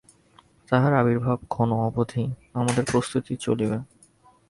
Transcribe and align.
তাঁহার 0.69 0.93
আবির্ভাব-ক্ষণ 0.93 1.69
অবধি 1.79 2.23
আমাদের 2.53 2.83
প্রস্তুতি 2.91 3.33
চলিবে। 3.37 3.77